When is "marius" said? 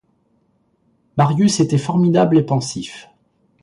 1.15-1.59